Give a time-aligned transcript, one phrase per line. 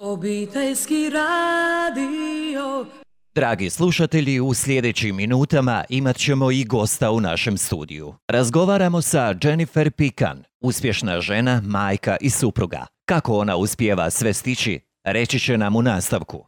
[0.00, 2.86] Obiteljski radio.
[3.34, 8.14] Dragi slušatelji, u sljedećim minutama imat ćemo i gosta u našem studiju.
[8.28, 12.86] Razgovaramo sa Jennifer Pikan, uspješna žena, majka i supruga.
[13.08, 16.44] Kako ona uspijeva sve stići, reći će nam u nastavku.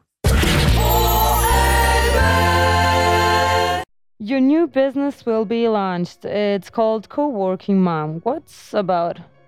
[4.18, 6.24] Your new business will be launched.
[6.24, 8.20] It's called Co-working Mom.
[8.20, 9.39] What's about?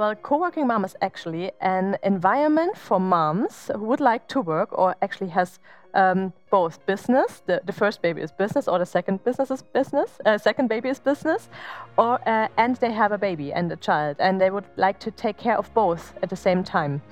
[0.00, 4.96] Well, co-working mom is actually an environment for moms who would like to work or
[5.02, 5.58] actually has
[5.92, 7.42] um, both business.
[7.44, 10.18] The, the first baby is business, or the second business is business.
[10.24, 11.50] Uh, second baby is business,
[11.98, 15.10] or uh, and they have a baby and a child, and they would like to
[15.10, 17.02] take care of both at the same time.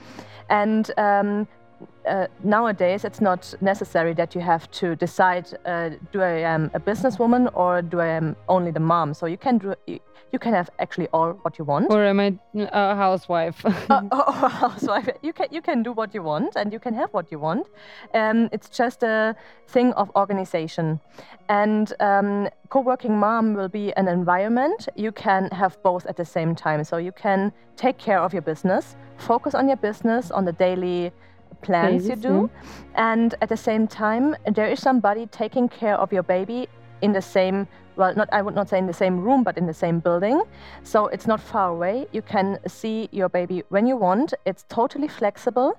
[0.49, 1.47] And um,
[2.09, 6.81] uh, nowadays it's not necessary that you have to decide uh, do I am a
[6.81, 9.15] businesswoman or do I am only the mom.
[9.15, 9.75] So you can do
[10.33, 11.91] you can have actually all what you want.
[11.91, 13.65] Or am I a housewife?
[13.91, 15.09] uh, or a housewife.
[15.23, 17.67] You can you can do what you want and you can have what you want.
[18.15, 19.35] Um, it's just a
[19.69, 21.01] thing of organization.
[21.49, 26.55] And um, co-working mom will be an environment you can have both at the same
[26.55, 26.85] time.
[26.85, 31.13] So you can take care of your business, focus on your business on the daily
[31.63, 32.51] plans you do,
[32.95, 36.69] and at the same time there is somebody taking care of your baby
[37.03, 39.67] in the same well not i would not say in the same room but in
[39.67, 40.43] the same building.
[40.83, 42.07] So it's not far away.
[42.13, 44.35] You can see your baby when you want.
[44.47, 45.79] It's totally flexible.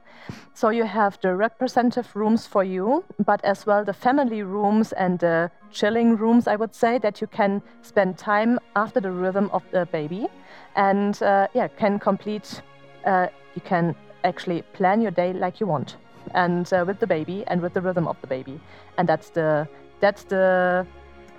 [0.54, 5.20] So you have the representative rooms for you but as well the family rooms and
[5.20, 9.64] the chilling rooms i would say that you can spend time after the rhythm of
[9.72, 10.28] the baby.
[10.76, 12.62] And uh, yeah can complete
[13.06, 15.98] uh, you can actually plan your day like you want
[16.34, 18.60] and uh, with the baby and with the rhythm of the baby
[18.98, 19.68] and that's the
[20.00, 20.86] that's the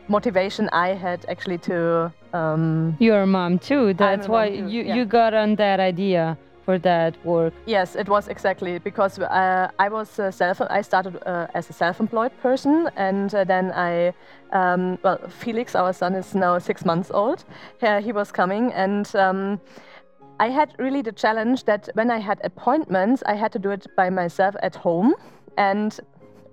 [0.09, 3.93] motivation i had actually to um, You're a mom too.
[3.95, 4.95] That's why too, you, yeah.
[4.95, 7.53] you got on that idea for that work.
[7.67, 11.73] yes it was exactly because uh, i was uh, self i started uh, as a
[11.73, 14.13] self-employed person and uh, then i
[14.53, 17.45] um, well felix our son is now six months old
[17.83, 19.59] uh, he was coming and um,
[20.41, 23.87] I had really the challenge that when I had appointments, I had to do it
[23.95, 25.15] by myself at home.
[25.59, 26.01] And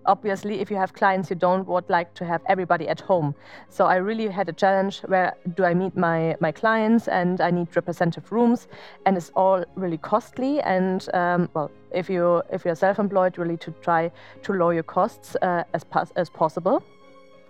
[0.05, 3.33] obviously, if you have clients, you don't would like to have everybody at home.
[3.69, 7.49] So I really had a challenge where do I meet my, my clients and I
[7.49, 8.67] need representative rooms,
[9.05, 10.59] and it's all really costly.
[10.59, 14.11] And um, well, if you if you're self-employed, really to try
[14.43, 15.85] to lower your costs uh, as
[16.17, 16.83] as possible.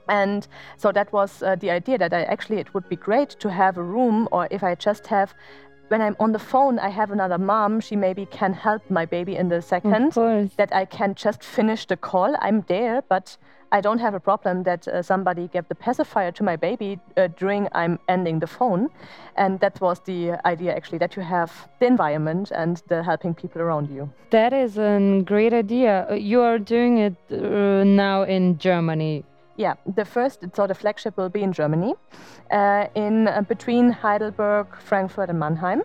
[0.09, 0.47] And
[0.77, 3.77] so that was uh, the idea that I actually it would be great to have
[3.77, 5.33] a room, or if I just have,
[5.89, 7.79] when I'm on the phone, I have another mom.
[7.79, 10.13] She maybe can help my baby in the second.
[10.57, 12.35] That I can just finish the call.
[12.41, 13.37] I'm there, but
[13.71, 17.27] I don't have a problem that uh, somebody gave the pacifier to my baby uh,
[17.37, 18.89] during I'm ending the phone.
[19.35, 23.61] And that was the idea actually that you have the environment and the helping people
[23.61, 24.09] around you.
[24.29, 26.07] That is a great idea.
[26.09, 29.23] Uh, You are doing it uh, now in Germany.
[29.57, 31.95] Yeah, the first, so the flagship will be in Germany,
[32.51, 35.81] uh, in uh, between Heidelberg, Frankfurt, and Mannheim,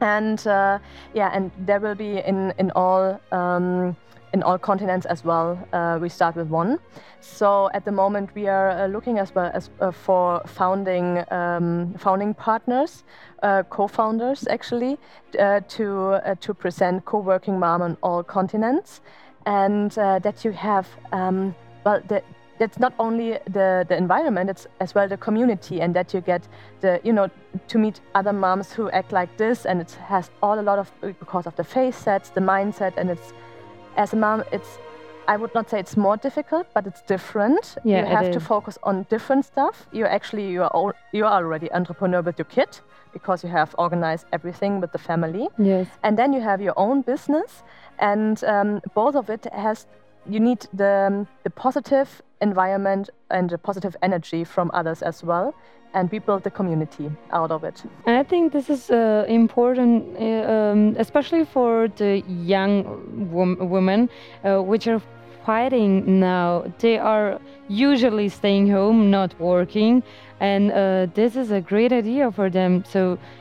[0.00, 0.80] and uh,
[1.14, 3.96] yeah, and there will be in in all um,
[4.32, 5.56] in all continents as well.
[5.72, 6.80] Uh, we start with one.
[7.20, 11.94] So at the moment we are uh, looking as well as uh, for founding um,
[11.96, 13.04] founding partners,
[13.42, 14.98] uh, co-founders actually,
[15.38, 19.00] uh, to uh, to present co-working mom on all continents,
[19.46, 22.22] and that you have um, well the
[22.60, 26.46] that's not only the, the environment, it's as well the community, and that you get
[26.82, 27.28] the, you know,
[27.68, 30.92] to meet other moms who act like this, and it has all a lot of,
[31.00, 33.32] because of the face sets, the mindset, and it's,
[33.96, 34.78] as a mom, it's,
[35.26, 37.76] I would not say it's more difficult, but it's different.
[37.82, 39.86] Yeah, you have to focus on different stuff.
[39.92, 42.78] You actually, you are, all, you are already entrepreneur with your kid,
[43.14, 45.88] because you have organized everything with the family Yes.
[46.04, 47.64] and then you have your own business
[47.98, 49.86] and um, both of it has
[50.28, 55.54] you need the, um, the positive environment and positive energy from others as well
[55.94, 57.82] and we build the community out of it.
[58.06, 64.08] I think this is uh, important, uh, um, especially for the young wom- women,
[64.44, 65.02] uh, which are
[65.50, 66.48] fighting now.
[66.84, 67.28] They are
[67.68, 70.02] usually staying home, not working,
[70.50, 72.72] and uh, this is a great idea for them.
[72.94, 73.00] So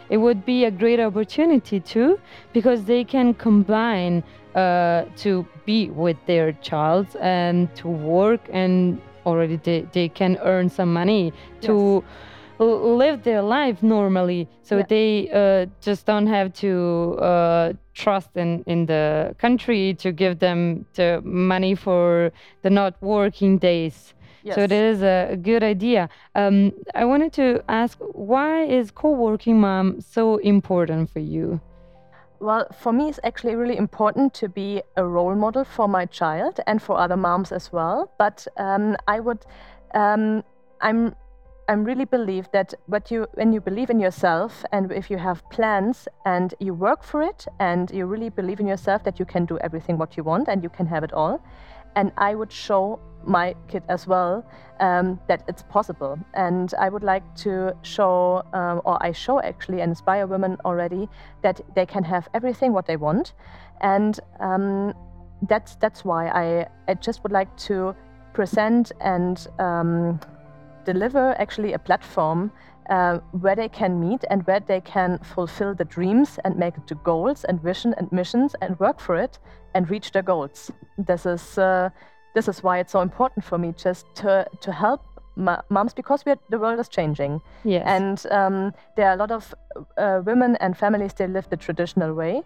[0.09, 2.09] it would be a great opportunity too,
[2.57, 4.15] because they can combine
[4.56, 5.31] uh, to
[5.65, 11.31] be with their child and to work, and already they, they can earn some money
[11.67, 12.03] to
[12.59, 14.85] live their life normally so Yeah.
[14.89, 20.85] they uh, just don't have to uh, trust in, in the country to give them
[20.95, 24.13] the money for the not working days
[24.44, 29.59] yes so that is a good idea um, i wanted to ask why is co-working
[29.59, 31.59] mom so important for you
[32.41, 36.59] well, for me, it's actually really important to be a role model for my child
[36.67, 38.11] and for other moms as well.
[38.17, 39.45] But um, I would,
[39.94, 40.44] um,
[40.79, 41.15] I'm,
[41.69, 45.48] I'm really believe that what you, when you believe in yourself and if you have
[45.51, 49.45] plans and you work for it and you really believe in yourself that you can
[49.45, 51.39] do everything what you want and you can have it all,
[51.95, 54.44] and I would show my kid as well
[54.80, 56.18] um, that it's possible.
[56.33, 61.07] And I would like to show, um, or I show actually, and inspire women already
[61.44, 63.33] that they can have everything what they want,
[63.81, 64.95] and um,
[65.48, 67.95] that's that's why I I just would like to
[68.33, 70.19] present and um,
[70.94, 72.51] deliver actually a platform.
[72.89, 76.88] Uh, where they can meet and where they can fulfill the dreams and make it
[76.88, 79.38] to goals and vision and missions and work for it
[79.75, 80.71] and reach their goals.
[80.97, 81.89] This is uh,
[82.33, 85.01] this is why it's so important for me just to to help
[85.69, 87.83] moms because are, the world is changing Yes.
[87.85, 89.53] and um, there are a lot of
[89.97, 92.42] uh, women and families they live the traditional way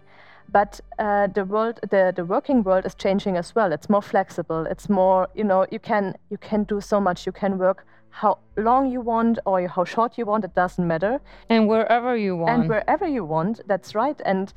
[0.52, 4.66] but uh, the world the, the working world is changing as well it's more flexible
[4.70, 8.38] it's more you know you can you can do so much you can work how
[8.56, 11.20] long you want or how short you want it doesn't matter.
[11.50, 12.52] And wherever you want.
[12.52, 14.20] and wherever you want that's right.
[14.24, 14.52] And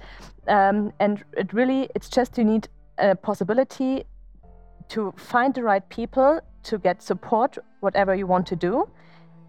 [0.47, 2.67] um, and it really it's just you need
[2.99, 4.05] a possibility
[4.89, 8.87] to find the right people to get support whatever you want to do.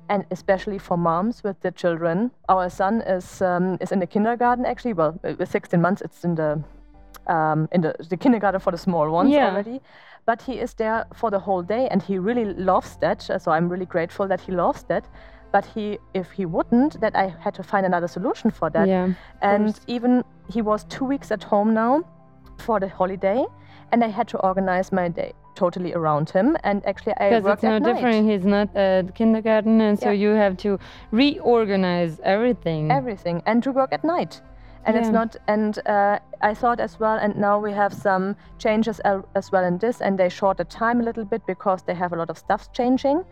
[0.09, 2.31] And especially for moms with the children.
[2.49, 4.95] Our son is um, is in the kindergarten actually.
[4.95, 6.65] Well with 16 months it's in the
[7.27, 9.51] um, in the, the kindergarten for the small ones Yeah.
[9.51, 9.81] already
[10.29, 13.67] but he is there for the whole day and he really loves that so i'm
[13.73, 15.05] really grateful that he loves that
[15.55, 15.85] but he
[16.21, 19.09] if he wouldn't that i had to find another solution for that yeah.
[19.53, 20.23] and even
[20.55, 21.93] he was two weeks at home now
[22.67, 23.41] for the holiday
[23.93, 25.33] and i had to organize my day
[25.63, 27.95] totally around him and actually i Because it's no at night.
[27.95, 28.31] different.
[28.31, 30.23] He's not at kindergarten, and so Yeah.
[30.25, 30.79] you have to
[31.11, 32.91] reorganize everything.
[33.01, 34.41] everything and to work at night
[34.85, 39.01] and it's not and uh, i thought as well and now we have some changes
[39.05, 41.95] al- as well in this and they short the time a little bit because they
[41.95, 43.25] have a lot of stuff changing.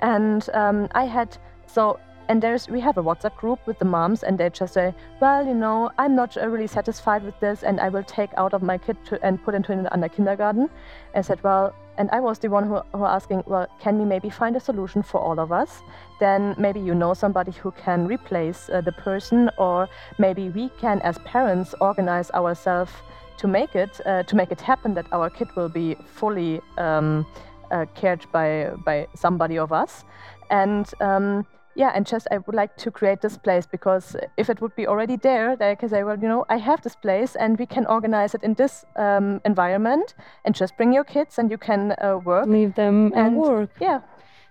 [0.00, 1.36] And um, i had
[1.66, 1.98] so
[2.28, 5.46] and there's we have a whatsapp group with the moms and they just say well
[5.46, 8.78] you know i'm not really satisfied with this and i will take out of my
[8.78, 10.70] kid to, and put into under kindergarten.
[11.14, 14.30] I said well and i was the one who, who asking well can we maybe
[14.30, 15.82] find a solution for all of us?
[16.20, 19.88] Then maybe you know somebody who can replace uh, the person or
[20.18, 22.92] maybe we can as parents organize ourselves
[23.36, 27.26] to make it uh, to make it happen that our kid will be fully um,
[27.70, 30.04] uh, cared by by somebody of us.
[30.50, 34.60] And um, yeah and just i would like to create this place because if it
[34.60, 37.58] would be already there they can say well you know i have this place and
[37.58, 41.58] we can organize it in this um, environment and just bring your kids and you
[41.58, 43.70] can uh, work Leave them and, and work.
[43.80, 44.00] yeah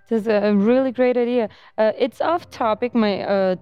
[0.09, 1.47] This is a really great idea.
[1.77, 3.55] Uh, it's off topic, my uh,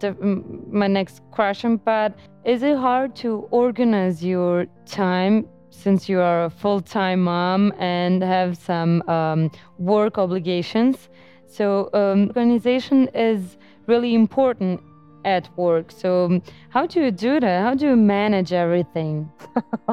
[0.81, 2.10] my next question, but
[2.44, 8.57] is it hard to organize your time since you are a full-time mom and have
[8.57, 11.10] some um, work obligations?
[11.51, 13.57] So um, organization is
[13.88, 14.81] really important
[15.24, 15.92] at work.
[15.92, 17.62] So um, how do you do that?
[17.62, 19.30] How do you manage everything?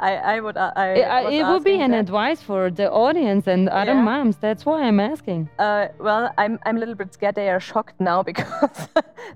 [0.00, 2.00] I, I would I, It, it would be an that.
[2.00, 4.02] advice for the audience and other Yeah.
[4.02, 4.36] moms.
[4.38, 5.48] That's why I'm asking.
[5.58, 7.34] Uh, well, I'm, I'm a little bit scared.
[7.36, 8.88] They are shocked now because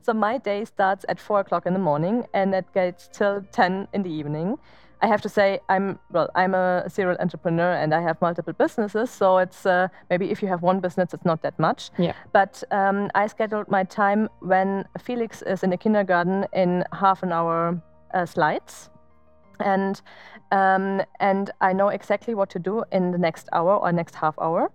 [0.02, 3.86] so my day starts at four o'clock in the morning and it gets till ten
[3.92, 4.58] in the evening.
[5.02, 6.30] I have to say I'm well.
[6.36, 9.10] I'm a serial entrepreneur and I have multiple businesses.
[9.10, 11.90] So it's uh, maybe if you have one business, it's not that much.
[11.98, 12.12] Yeah.
[12.32, 17.32] But um, I scheduled my time when Felix is in the kindergarten in half an
[17.32, 17.82] hour
[18.14, 18.90] uh, slides,
[19.58, 20.00] and
[20.52, 24.38] um, and I know exactly what to do in the next hour or next half
[24.38, 24.70] hour.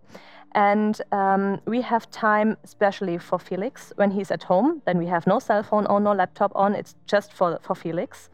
[0.54, 4.82] And um, we have time, especially for Felix, when he's at home.
[4.86, 6.76] Then we have no cell phone on, no laptop on.
[6.76, 8.30] It's just for for Felix.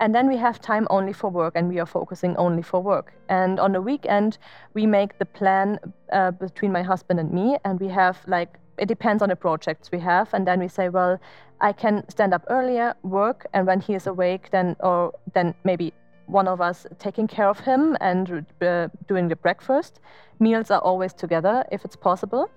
[0.00, 3.12] And then we have time only for work, and we are focusing only for work.
[3.28, 4.38] And on the weekend,
[4.74, 5.78] we make the plan
[6.12, 9.90] uh, between my husband and me, and we have like it depends on the projects
[9.90, 11.18] we have, and then we say, well,
[11.60, 15.92] I can stand up earlier, work, and when he is awake, then or then maybe
[16.28, 20.00] one of us taking care of him and uh, doing the breakfast.
[20.40, 22.48] Meals are always together if it's possible.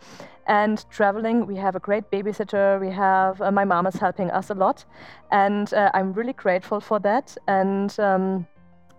[0.48, 2.80] And traveling, we have a great babysitter.
[2.80, 4.86] We have uh, my mom is helping us a lot,
[5.32, 7.38] and uh, I'm really grateful for that.
[7.48, 8.46] And um,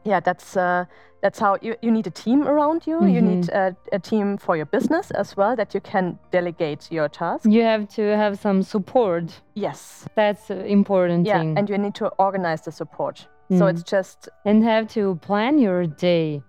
[0.04, 0.84] yeah, that's uh,
[1.20, 3.04] that's how you, you need a team around you.
[3.06, 7.08] You need a, a team for your business as well that you can delegate your
[7.08, 7.46] tasks.
[7.46, 9.40] You have to have some support.
[9.54, 10.06] Yes.
[10.16, 11.56] That's an important Yeah, thing.
[11.58, 13.28] and you need to organize the support.
[13.58, 13.70] So Mm.
[13.70, 16.42] it's just and have to plan your day.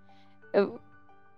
[0.54, 0.66] Uh,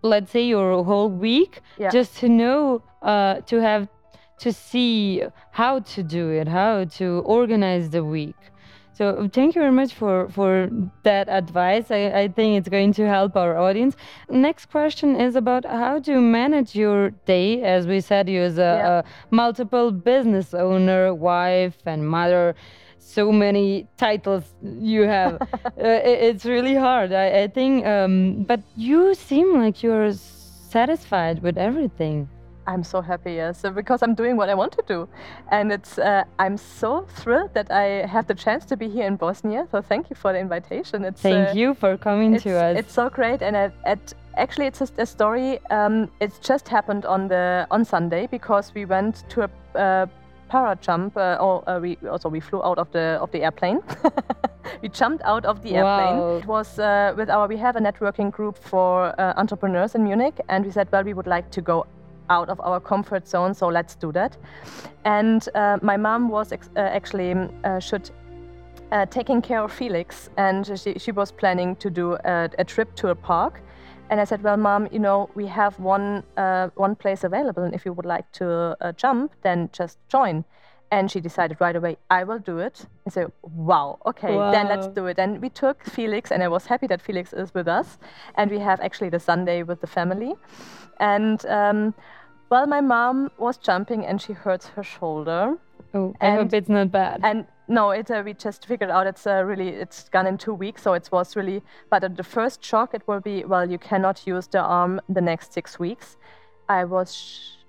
[0.02, 1.90] let's say your whole week, Yeah.
[1.90, 3.88] just to know, uh, to have,
[4.44, 7.06] to see how to do it, how to
[7.38, 8.36] organize the week.
[8.92, 10.52] So thank you very much for for
[11.02, 11.86] that advice.
[11.90, 13.94] I, I think it's going to help our audience.
[14.30, 17.62] Next question is about how to manage your day.
[17.76, 18.98] As we said, you as a, Yeah.
[18.98, 19.04] a
[19.42, 22.54] multiple business owner, wife, and mother.
[23.06, 25.34] So many titles you have.
[25.42, 27.12] uh, it- it's really hard.
[27.12, 32.28] I, I think, um, but you seem like you're satisfied with everything.
[32.68, 35.08] I'm so happy, yes, so because I'm doing what I want to do,
[35.52, 39.14] and it's uh, I'm so thrilled that I have the chance to be here in
[39.14, 39.68] Bosnia.
[39.70, 41.04] So thank you for the invitation.
[41.04, 42.76] It's Thank uh, you for coming to us.
[42.80, 44.02] It's so great, and at
[44.36, 45.60] actually it's just a story.
[45.70, 50.06] Um, it's just happened on the on Sunday because we went to a uh,
[50.48, 51.16] para jump.
[51.16, 53.80] Uh, or uh, we also we flew out of the of the airplane.
[54.82, 56.18] we jumped out of the airplane.
[56.18, 56.36] Wow.
[56.36, 60.40] It was uh, with our we have a networking group for uh, entrepreneurs in Munich,
[60.48, 61.86] and we said, well, we would like to go
[62.28, 64.36] out of our comfort zone, so let's do that.
[65.04, 67.34] And uh, my mom was ex- uh, actually
[67.78, 68.10] should
[68.92, 72.94] uh, taking care of Felix, and she, she was planning to do a, a trip
[72.96, 73.60] to a park.
[74.08, 77.74] And I said, "Well, mom, you know, we have one uh, one place available, and
[77.74, 80.44] if you would like to uh, jump, then just join."
[80.92, 84.86] And she decided right away, "I will do it." I said, "Wow, okay, then let's
[84.86, 87.98] do it." And we took Felix, and I was happy that Felix is with us,
[88.36, 90.34] and we have actually the Sunday with the family.
[91.00, 91.94] And um,
[92.48, 95.58] well, my mom was jumping, and she hurts her shoulder.
[95.96, 97.20] Oh, I hope and- it's not bad.
[97.22, 100.54] And no, it uh, we just figured out it's uh, really it's gone in two
[100.54, 101.62] weeks, so it was really.
[101.90, 105.20] But at the first shock, it will be well, you cannot use the arm the
[105.20, 106.16] next six weeks.
[106.68, 107.64] I was, sh-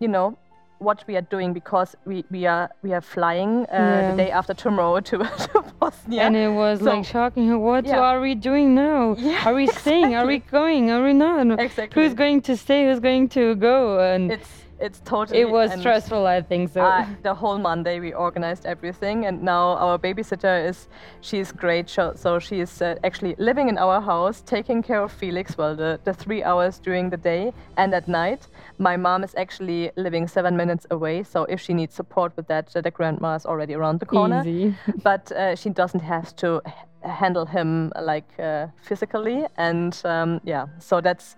[0.00, 0.36] you know,
[0.78, 4.10] what we are doing because we we are we are flying uh, Yeah.
[4.10, 6.22] the day after tomorrow to, to Bosnia.
[6.22, 7.60] and it was So- like shocking.
[7.60, 8.00] What Yeah.
[8.00, 9.14] are we doing now?
[9.18, 10.14] Yeah, are we staying?
[10.14, 10.90] Are we going?
[10.90, 11.60] Are we not?
[11.60, 12.02] Exactly.
[12.02, 12.86] Who's going to stay?
[12.86, 13.98] Who's going to go?
[14.00, 15.40] And It's it's totally.
[15.40, 16.82] it was stressful, I think so.
[16.82, 20.88] Uh, the whole Monday we organized everything, and now our babysitter is
[21.20, 21.88] she's great.
[21.88, 25.56] So, she's uh, actually living in our house, taking care of Felix.
[25.56, 28.48] Well, the, the three hours during the day and at night.
[28.78, 32.72] My mom is actually living seven minutes away, so if she needs support with that,
[32.72, 34.42] the grandma is already around the corner.
[34.46, 34.74] Easy.
[35.02, 36.60] But uh, she doesn't have to
[37.02, 41.36] handle him like uh, physically, and um, yeah, so that's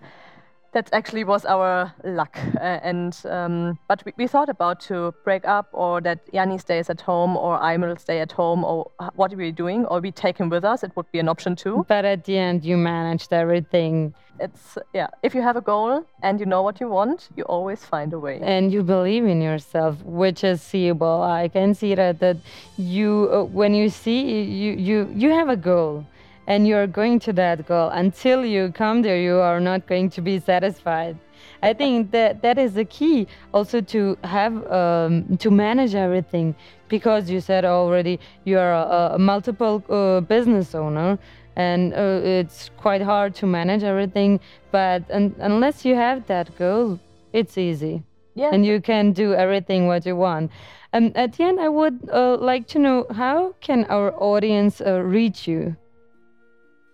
[0.77, 2.37] that actually was our luck.
[2.55, 6.89] Uh, and um, but we, we thought about to break up, or that Yanni stays
[6.89, 8.79] at home, or I will stay at home, or
[9.15, 10.83] what are we doing, or we take him with us.
[10.83, 11.85] It would be an option too.
[11.87, 15.07] But at the end, you managed everything, It's yeah.
[15.23, 18.19] If you have a goal and you know what you want, you always find a
[18.25, 18.37] way.
[18.55, 21.19] and you believe in yourself, which is seeable.
[21.41, 22.37] I can see that that
[22.77, 24.19] you, uh, when you see
[24.63, 26.05] you, you, you have a goal,
[26.47, 27.89] and you're going to that goal.
[27.89, 31.17] Until you come there, you are not going to be satisfied.
[31.61, 36.55] I think that that is the key also to have um, to manage everything
[36.87, 41.17] because you said already you are a, a multiple uh, business owner
[41.55, 44.39] and uh, it's quite hard to manage everything
[44.71, 46.99] but un- unless you have that goal
[47.33, 48.03] it's easy
[48.35, 48.51] Yeah.
[48.53, 50.51] and you can do everything what you want
[50.93, 55.01] and at the end i would uh, like to know how can our audience uh,
[55.01, 55.75] reach you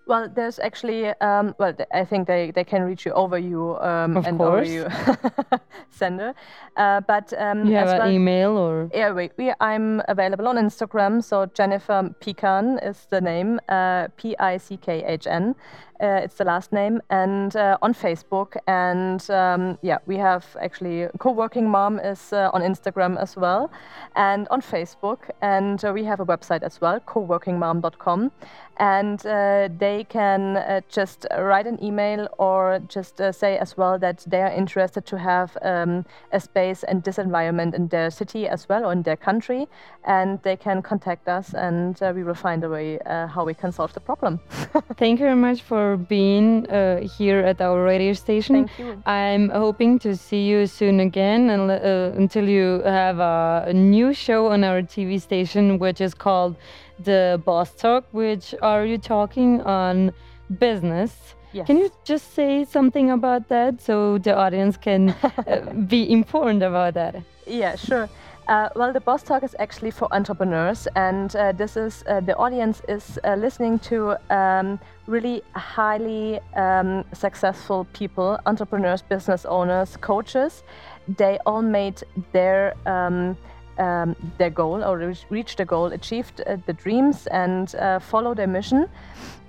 [0.05, 4.17] Well, there's actually, um, well, I think they, they can reach you over you um,
[4.17, 4.67] Of and course.
[4.67, 5.59] over you
[5.91, 6.33] sender.
[6.75, 10.47] Uh, but um, you have as an well, email or yeah, wait, we, I'm available
[10.47, 11.23] on Instagram.
[11.23, 15.55] So Jennifer Pickhan is the name, uh, P I C K H N.
[16.03, 18.57] Uh, it's the last name, and uh, on Facebook.
[18.67, 23.71] And um, yeah, we have actually co-working mom is uh, on Instagram as well,
[24.17, 25.29] and on Facebook.
[25.41, 28.31] And uh, we have a website as well, coworkingmom.com.
[28.77, 34.25] And uh, they can uh, just write an email or just say as well that
[34.27, 38.67] they are interested to have um, a space and this environment in their city as
[38.67, 39.67] well or in their country.
[40.05, 43.93] And they can contact us and we will find a way how we can solve
[43.93, 44.39] the problem.
[44.97, 49.03] thank you very much for being uh, here at our radio station Thank you.
[49.05, 54.13] I'm hoping to see you soon again and, uh, until you have a, a new
[54.13, 56.55] show on our TV station, which is called
[56.99, 60.11] The Boss Talk, which are you talking on
[60.59, 61.35] business?
[61.51, 61.67] Yes.
[61.67, 65.09] Can you just say something about that so the audience can
[65.47, 67.15] uh, be informed about that?
[67.45, 68.09] Yeah, sure.
[68.47, 72.35] Uh, well, the Boss Talk is actually for entrepreneurs, and uh, this is uh, the
[72.35, 80.63] audience is uh, listening to um, really highly um, successful people, entrepreneurs, business owners, coaches.
[81.07, 83.37] They all made their um,
[83.77, 88.33] um, their goal or reach, reached the goal, achieved uh, the dreams, and uh, follow
[88.33, 88.89] their mission.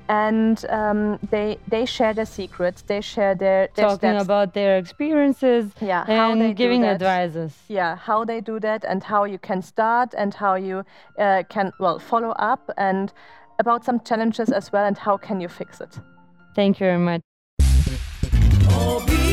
[0.09, 2.83] And um, they they share their secrets.
[2.83, 4.25] They share their, their Talking steps.
[4.25, 7.01] about their experiences Yeah, how and they do giving that.
[7.03, 7.53] advices.
[7.69, 10.85] yeah how they do that and how you can start and how you
[11.19, 13.13] uh, can well follow up and
[13.59, 15.99] about some challenges as well and how can you fix it
[16.55, 17.21] Thank you very much.
[18.77, 19.24] Oh,